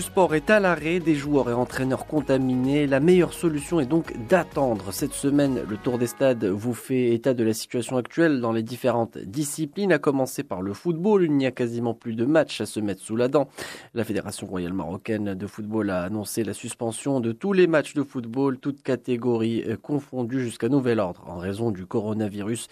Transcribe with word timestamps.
sport 0.00 0.34
est 0.34 0.50
à 0.50 0.58
l'arrêt, 0.58 0.98
des 0.98 1.14
joueurs 1.14 1.48
et 1.48 1.52
entraîneurs 1.52 2.06
contaminés. 2.06 2.86
La 2.86 2.98
meilleure 2.98 3.32
solution 3.32 3.78
est 3.78 3.86
donc 3.86 4.12
d'attendre. 4.28 4.92
Cette 4.92 5.12
semaine, 5.12 5.60
le 5.68 5.76
Tour 5.76 5.98
des 5.98 6.08
Stades 6.08 6.44
vous 6.44 6.74
fait 6.74 7.14
état 7.14 7.34
de 7.34 7.44
la 7.44 7.54
situation 7.54 7.96
actuelle 7.96 8.40
dans 8.40 8.50
les 8.50 8.64
différentes 8.64 9.16
disciplines, 9.16 9.92
à 9.92 9.98
commencer 9.98 10.42
par 10.42 10.60
le 10.60 10.72
football. 10.72 11.24
Il 11.24 11.36
n'y 11.36 11.46
a 11.46 11.52
quasiment 11.52 11.94
plus 11.94 12.14
de 12.14 12.24
matchs 12.24 12.60
à 12.60 12.66
se 12.66 12.80
mettre 12.80 13.00
sous 13.00 13.16
la 13.16 13.28
dent. 13.28 13.48
La 13.94 14.02
Fédération 14.02 14.46
royale 14.46 14.72
marocaine 14.72 15.34
de 15.34 15.46
football 15.46 15.90
a 15.90 16.02
annoncé 16.02 16.42
la 16.42 16.52
suspension 16.52 17.20
de 17.20 17.30
tous 17.30 17.52
les 17.52 17.68
matchs 17.68 17.94
de 17.94 18.02
football, 18.02 18.58
toutes 18.58 18.82
catégories 18.82 19.64
confondues 19.82 20.42
jusqu'à 20.42 20.68
nouvel 20.68 20.98
ordre, 20.98 21.24
en 21.28 21.38
raison 21.38 21.70
du 21.70 21.86
coronavirus. 21.86 22.68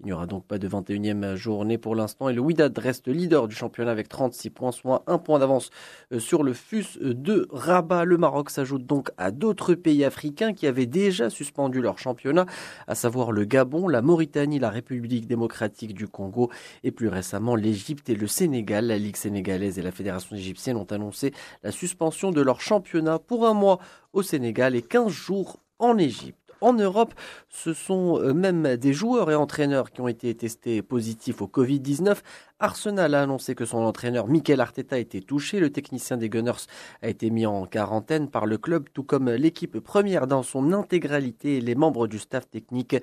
Il 0.00 0.06
n'y 0.06 0.12
aura 0.12 0.26
donc 0.26 0.44
pas 0.44 0.58
de 0.58 0.68
21e 0.68 1.36
journée 1.36 1.78
pour 1.78 1.94
l'instant 1.94 2.28
et 2.28 2.34
le 2.34 2.40
Wydad 2.40 2.76
reste 2.76 3.06
leader 3.06 3.46
du 3.46 3.54
championnat 3.54 3.92
avec 3.92 4.08
36 4.08 4.50
points, 4.50 4.72
soit 4.72 5.04
un 5.06 5.18
point 5.18 5.38
d'avance 5.38 5.70
euh, 6.12 6.18
sur 6.18 6.42
le 6.42 6.52
FUS 6.52 6.98
de 7.00 7.46
Rabat. 7.52 8.04
Le 8.04 8.18
Maroc 8.18 8.50
s'ajoute 8.50 8.84
donc 8.86 9.12
à 9.18 9.30
d'autres 9.30 9.74
pays 9.74 10.04
africains 10.04 10.52
qui 10.52 10.66
avaient 10.66 10.86
déjà 10.86 11.30
suspendu 11.30 11.80
leur 11.80 11.98
championnat, 11.98 12.44
à 12.88 12.96
savoir 12.96 13.30
le 13.30 13.44
Gabon, 13.44 13.86
la 13.86 14.02
Mauritanie, 14.02 14.58
la 14.58 14.70
République 14.70 15.28
démocratique 15.28 15.94
du 15.94 16.08
Congo 16.08 16.50
et 16.82 16.90
plus 16.90 17.08
récemment 17.08 17.54
l'Égypte 17.54 18.08
et 18.10 18.16
le 18.16 18.26
Sénégal. 18.26 18.88
La 18.88 18.98
Ligue 18.98 19.16
sénégalaise 19.16 19.78
et 19.78 19.82
la 19.82 19.92
Fédération 19.92 20.34
égyptienne 20.34 20.76
ont 20.76 20.84
annoncé 20.90 21.32
la 21.62 21.70
suspension 21.70 22.32
de 22.32 22.42
leur 22.42 22.60
championnat 22.60 23.20
pour 23.20 23.46
un 23.46 23.54
mois 23.54 23.78
au 24.12 24.22
Sénégal 24.22 24.74
et 24.74 24.82
15 24.82 25.08
jours 25.08 25.60
en 25.78 25.96
Égypte 25.98 26.43
en 26.64 26.72
Europe, 26.72 27.14
ce 27.48 27.74
sont 27.74 28.18
euh, 28.18 28.32
même 28.32 28.76
des 28.76 28.92
joueurs 28.92 29.30
et 29.30 29.34
entraîneurs 29.34 29.90
qui 29.90 30.00
ont 30.00 30.08
été 30.08 30.34
testés 30.34 30.82
positifs 30.82 31.42
au 31.42 31.46
Covid-19 31.46 32.16
Arsenal 32.60 33.16
a 33.16 33.22
annoncé 33.22 33.56
que 33.56 33.64
son 33.64 33.78
entraîneur 33.78 34.28
Mikel 34.28 34.60
Arteta 34.60 34.96
était 34.96 35.20
touché. 35.20 35.58
Le 35.58 35.70
technicien 35.70 36.16
des 36.16 36.28
Gunners 36.28 36.68
a 37.02 37.08
été 37.08 37.28
mis 37.30 37.46
en 37.46 37.66
quarantaine 37.66 38.30
par 38.30 38.46
le 38.46 38.58
club, 38.58 38.88
tout 38.94 39.02
comme 39.02 39.28
l'équipe 39.28 39.80
première 39.80 40.28
dans 40.28 40.44
son 40.44 40.72
intégralité 40.72 41.56
et 41.56 41.60
les 41.60 41.74
membres 41.74 42.06
du 42.06 42.20
staff 42.20 42.48
technique. 42.48 42.94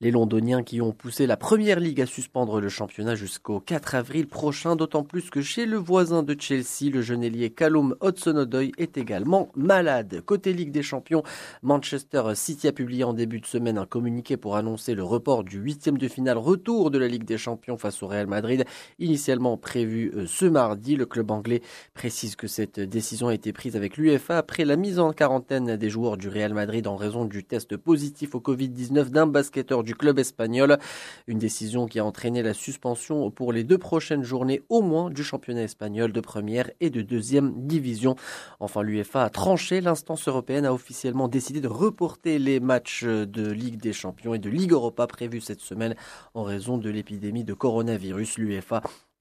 Les 0.00 0.12
Londoniens 0.12 0.62
qui 0.62 0.80
ont 0.80 0.92
poussé 0.92 1.26
la 1.26 1.36
première 1.36 1.80
ligue 1.80 2.00
à 2.00 2.06
suspendre 2.06 2.60
le 2.60 2.68
championnat 2.68 3.16
jusqu'au 3.16 3.58
4 3.58 3.96
avril 3.96 4.28
prochain, 4.28 4.76
d'autant 4.76 5.02
plus 5.02 5.28
que 5.28 5.42
chez 5.42 5.66
le 5.66 5.76
voisin 5.76 6.22
de 6.22 6.36
Chelsea, 6.38 6.88
le 6.92 7.02
jeune 7.02 7.24
ailier 7.24 7.50
Callum 7.50 7.96
Hudson-Odoi 8.04 8.70
est 8.78 8.96
également 8.96 9.50
malade. 9.56 10.22
Côté 10.24 10.52
Ligue 10.52 10.70
des 10.70 10.84
Champions, 10.84 11.24
Manchester 11.64 12.22
City 12.34 12.68
a 12.68 12.72
publié 12.72 13.02
en 13.02 13.12
début 13.12 13.40
de 13.40 13.46
semaine 13.46 13.76
un 13.76 13.86
communiqué 13.86 14.36
pour 14.36 14.54
annoncer 14.54 14.94
le 14.94 15.02
report 15.02 15.42
du 15.42 15.58
huitième 15.58 15.98
de 15.98 16.06
finale 16.06 16.38
retour 16.38 16.92
de 16.92 16.98
la 16.98 17.08
Ligue 17.08 17.24
des 17.24 17.38
Champions 17.38 17.76
face 17.76 18.04
au 18.04 18.06
Real 18.06 18.28
Madrid 18.28 18.64
initialement 19.00 19.56
prévu 19.56 20.12
euh, 20.14 20.26
ce 20.26 20.44
mardi. 20.44 20.96
Le 20.96 21.06
club 21.06 21.30
anglais 21.30 21.62
précise 21.94 22.36
que 22.36 22.46
cette 22.46 22.78
décision 22.78 23.28
a 23.28 23.34
été 23.34 23.52
prise 23.52 23.76
avec 23.76 23.96
l'UFA 23.96 24.38
après 24.38 24.64
la 24.64 24.76
mise 24.76 24.98
en 24.98 25.12
quarantaine 25.12 25.76
des 25.76 25.90
joueurs 25.90 26.16
du 26.16 26.28
Real 26.28 26.54
Madrid 26.54 26.86
en 26.86 26.96
raison 26.96 27.24
du 27.24 27.44
test 27.44 27.76
positif 27.76 28.34
au 28.34 28.40
Covid-19 28.40 29.10
d'un 29.10 29.26
basketteur 29.26 29.82
du 29.82 29.94
club 29.94 30.18
espagnol. 30.18 30.78
Une 31.26 31.38
décision 31.38 31.86
qui 31.86 31.98
a 31.98 32.04
entraîné 32.04 32.42
la 32.42 32.54
suspension 32.54 33.30
pour 33.30 33.52
les 33.52 33.64
deux 33.64 33.78
prochaines 33.78 34.22
journées 34.22 34.62
au 34.68 34.82
moins 34.82 35.10
du 35.10 35.24
championnat 35.24 35.62
espagnol 35.62 36.12
de 36.12 36.20
première 36.20 36.70
et 36.80 36.90
de 36.90 37.02
deuxième 37.02 37.66
division. 37.66 38.16
Enfin, 38.60 38.82
l'UFA 38.82 39.24
a 39.24 39.30
tranché. 39.30 39.80
L'instance 39.80 40.28
européenne 40.28 40.66
a 40.66 40.72
officiellement 40.72 41.28
décidé 41.28 41.60
de 41.60 41.68
reporter 41.68 42.38
les 42.38 42.60
matchs 42.60 43.04
de 43.04 43.50
Ligue 43.50 43.80
des 43.80 43.92
Champions 43.92 44.34
et 44.34 44.38
de 44.38 44.50
Ligue 44.50 44.72
Europa 44.72 45.06
prévus 45.06 45.40
cette 45.40 45.60
semaine 45.60 45.94
en 46.34 46.42
raison 46.42 46.78
de 46.78 46.90
l'épidémie 46.90 47.44
de 47.44 47.54
coronavirus. 47.54 48.36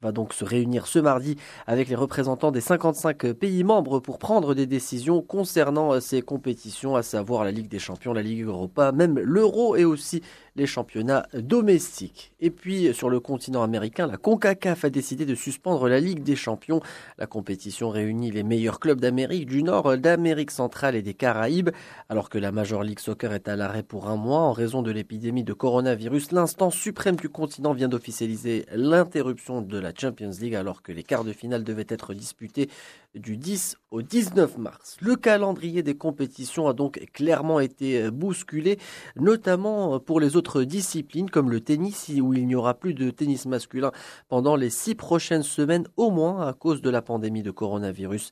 Va 0.02 0.14
donc 0.14 0.34
se 0.34 0.46
réunir 0.46 0.88
ce 0.88 0.98
mardi 1.00 1.36
avec 1.68 1.90
les 1.90 1.96
représentants 1.96 2.52
des 2.52 2.62
55 2.62 3.34
pays 3.34 3.66
membres 3.66 4.00
pour 4.00 4.18
prendre 4.18 4.56
des 4.56 4.66
décisions 4.66 5.22
concernant 5.22 5.94
euh, 5.94 6.00
ces 6.00 6.22
compétitions, 6.22 6.96
à 6.96 7.04
savoir 7.04 7.44
la 7.44 7.52
Ligue 7.52 7.68
des 7.68 7.80
Champions, 7.80 8.14
la 8.14 8.22
Ligue 8.22 8.44
Europa, 8.44 8.94
même 8.94 9.20
l'Euro 9.20 9.76
et 9.76 9.84
aussi 9.84 10.22
les 10.60 10.68
championnats 10.68 11.26
domestiques. 11.34 12.34
Et 12.42 12.52
puis 12.52 12.94
sur 12.94 13.10
le 13.10 13.20
continent 13.20 13.64
américain, 13.64 14.06
la 14.06 14.18
CONCACAF 14.18 14.86
a 14.86 14.90
décidé 14.90 15.26
de 15.26 15.34
suspendre 15.34 15.88
la 15.88 16.00
Ligue 16.00 16.22
des 16.22 16.36
Champions. 16.36 16.82
La 17.18 17.28
compétition 17.28 17.90
réunit 17.90 18.30
les 18.30 18.44
meilleurs 18.44 18.80
clubs 18.80 19.00
d'Amérique 19.00 19.46
du 19.46 19.64
Nord, 19.64 19.98
d'Amérique 19.98 20.52
centrale 20.52 20.96
et 20.96 21.02
des 21.02 21.14
Caraïbes. 21.14 21.70
Alors 22.10 22.30
que 22.30 22.38
la 22.38 22.52
Major 22.52 22.84
League 22.84 23.00
Soccer 23.00 23.34
est 23.34 23.48
à 23.48 23.56
l'arrêt 23.56 23.84
pour 23.84 24.10
un 24.10 24.18
mois 24.18 24.42
en 24.42 24.52
raison 24.52 24.82
de 24.82 24.92
l'épidémie 24.92 25.46
de 25.46 25.54
coronavirus, 25.54 26.34
l'instance 26.34 26.76
suprême 26.76 27.16
du 27.16 27.30
continent 27.30 27.74
vient 27.74 27.88
d'officialiser 27.88 28.66
l'interruption 28.74 29.62
de 29.62 29.80
la 29.80 29.94
Champions 29.96 30.32
League 30.42 30.56
alors 30.56 30.82
que 30.82 30.92
les 30.92 31.04
quarts 31.04 31.24
de 31.24 31.32
finale 31.32 31.64
devaient 31.64 31.86
être 31.88 32.14
disputés 32.14 32.70
du 33.16 33.38
10 33.38 33.78
au 33.92 34.02
19 34.02 34.58
mars. 34.58 34.98
Le 35.00 35.16
calendrier 35.16 35.84
des 35.84 35.96
compétitions 35.96 36.68
a 36.68 36.74
donc 36.74 37.00
clairement 37.14 37.60
été 37.60 38.12
bousculé, 38.12 38.78
notamment 39.16 40.00
pour 40.00 40.20
les 40.20 40.36
autres 40.36 40.49
disciplines 40.58 41.30
comme 41.30 41.50
le 41.52 41.62
tennis 41.62 42.12
où 42.22 42.34
il 42.34 42.48
n'y 42.48 42.56
aura 42.56 42.74
plus 42.74 42.94
de 42.94 43.10
tennis 43.10 43.46
masculin 43.46 43.92
pendant 44.28 44.56
les 44.56 44.70
six 44.70 44.96
prochaines 44.96 45.44
semaines 45.44 45.88
au 45.98 46.12
moins 46.12 46.48
à 46.48 46.54
cause 46.54 46.82
de 46.82 46.90
la 46.90 47.02
pandémie 47.02 47.44
de 47.44 47.52
coronavirus. 47.52 48.32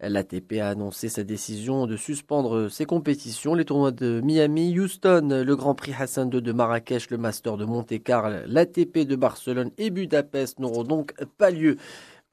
L'ATP 0.00 0.54
a 0.60 0.68
annoncé 0.70 1.08
sa 1.08 1.24
décision 1.24 1.86
de 1.86 1.96
suspendre 1.96 2.68
ses 2.68 2.84
compétitions, 2.84 3.54
les 3.54 3.64
tournois 3.64 3.92
de 3.92 4.20
Miami, 4.22 4.78
Houston, 4.78 5.42
le 5.44 5.56
Grand 5.56 5.74
Prix 5.74 5.94
Hassan 5.98 6.30
II 6.32 6.42
de 6.42 6.52
Marrakech, 6.52 7.10
le 7.10 7.18
Master 7.18 7.56
de 7.56 7.64
Monte-Carlo, 7.64 8.38
l'ATP 8.46 9.06
de 9.06 9.16
Barcelone 9.16 9.70
et 9.78 9.90
Budapest 9.90 10.58
n'auront 10.58 10.84
donc 10.84 11.14
pas 11.38 11.50
lieu. 11.50 11.76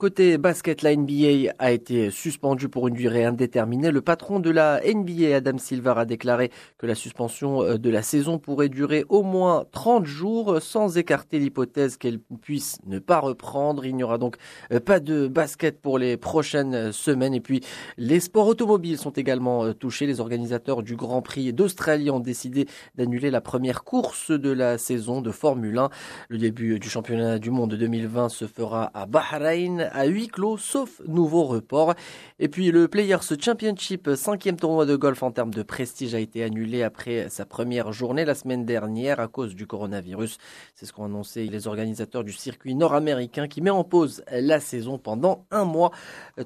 Côté 0.02 0.40
basket, 0.40 0.82
la 0.82 0.96
NBA 0.96 1.54
a 1.60 1.72
été 1.72 2.10
suspendue 2.10 2.70
pour 2.70 2.88
une 2.88 2.96
durée 2.96 3.24
indéterminée. 3.24 3.92
Le 3.92 4.02
patron 4.02 4.40
de 4.40 4.50
la 4.50 4.82
NBA, 4.84 5.36
Adam 5.36 5.60
Silver, 5.60 5.94
a 5.96 6.06
déclaré 6.06 6.50
que 6.80 6.88
la 6.88 6.96
suspension 6.96 7.62
euh, 7.62 7.78
de 7.78 7.88
la 7.92 8.02
saison 8.02 8.40
pourrait 8.40 8.70
durer 8.70 9.06
au 9.10 9.22
moins 9.22 9.64
30 9.72 10.08
jours 10.08 10.60
sans 10.60 10.98
écarter 10.98 11.38
l'hypothèse 11.38 11.98
qu'elle 11.98 12.18
puisse 12.18 12.80
ne 12.88 12.98
pas 12.98 13.20
reprendre. 13.20 13.86
Il 13.86 13.96
n'y 13.96 14.02
aura 14.02 14.18
donc 14.18 14.38
euh, 14.72 14.80
pas 14.80 15.00
de 15.00 15.28
basket 15.28 15.80
pour 15.80 16.00
les 16.00 16.18
prochaines 16.18 16.92
semaines. 16.92 17.36
Et 17.36 17.40
puis, 17.40 17.62
les 18.00 18.22
sports 18.22 18.48
automobiles 18.48 18.98
sont 18.98 19.12
également 19.12 19.66
euh, 19.66 19.74
touchés. 19.74 20.08
Les 20.08 20.20
organisateurs 20.20 20.82
du 20.82 20.96
Grand 20.96 21.22
Prix 21.22 21.54
d'Australie 21.54 22.10
ont 22.10 22.20
décidé 22.20 22.66
d'annuler 22.96 23.30
la 23.30 23.40
première 23.40 23.84
course 23.84 24.32
de 24.32 24.50
la 24.50 24.80
saison 24.80 25.22
de 25.22 25.30
Formule 25.30 25.78
1. 25.78 25.90
Le 26.30 26.40
début 26.40 26.80
du 26.80 26.90
championnat 26.90 27.38
du 27.38 27.52
monde 27.52 27.76
2020 27.76 28.30
se 28.30 28.48
fera 28.48 28.90
à 28.96 29.06
Bahreïn 29.06 29.91
à 29.92 30.06
huis 30.06 30.28
clos, 30.28 30.58
sauf 30.58 31.02
nouveau 31.08 31.44
report. 31.44 31.94
Et 32.40 32.48
puis 32.48 32.72
le 32.72 32.88
Players 32.88 33.20
Championship, 33.40 34.10
cinquième 34.16 34.58
tournoi 34.58 34.86
de 34.86 34.96
golf 34.96 35.24
en 35.24 35.32
termes 35.32 35.54
de 35.54 35.64
prestige, 35.64 36.16
a 36.16 36.20
été 36.20 36.44
annulé 36.44 36.84
après 36.84 37.30
sa 37.30 37.46
première 37.46 37.92
journée 37.92 38.26
la 38.26 38.36
semaine 38.36 38.66
dernière 38.66 39.20
à 39.20 39.28
cause 39.28 39.56
du 39.56 39.68
coronavirus. 39.68 40.38
C'est 40.76 40.86
ce 40.86 40.94
qu'ont 40.94 41.06
annoncé 41.06 41.48
les 41.48 41.68
organisateurs 41.68 42.24
du 42.24 42.34
circuit 42.34 42.76
nord-américain 42.76 43.48
qui 43.48 43.62
met 43.62 43.70
en 43.70 43.84
pause 43.84 44.24
la 44.32 44.60
saison 44.60 44.98
pendant 44.98 45.46
un 45.52 45.66
mois. 45.66 45.92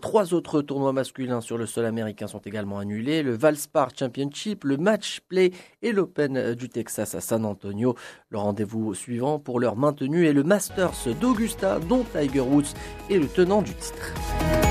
Trois 0.02 0.34
autres 0.34 0.62
tournois 0.62 0.94
masculins 0.94 1.42
sur 1.42 1.58
le 1.58 1.66
sol 1.66 1.86
américain 1.86 2.28
sont 2.28 2.40
également 2.40 2.80
annulés. 2.80 3.24
Le 3.24 3.36
Valspar 3.36 3.90
Championship, 3.98 4.64
le 4.64 4.78
Match 4.78 5.22
Play 5.28 5.52
et 5.82 5.92
l'Open 5.92 6.54
du 6.56 6.70
Texas 6.70 7.16
à 7.16 7.22
San 7.22 7.46
Antonio. 7.46 7.96
Le 8.30 8.38
rendez-vous 8.38 8.94
suivant 8.94 9.40
pour 9.40 9.60
leur 9.60 9.76
maintenue 9.76 10.28
est 10.28 10.34
le 10.34 10.44
Masters 10.44 10.92
d'Augusta, 11.20 11.80
dont 11.80 12.04
Tiger 12.04 12.42
Woods 12.42 12.74
est 13.10 13.18
le 13.18 13.28
tenant 13.36 13.62
du 13.62 13.74
titre. 13.74 14.65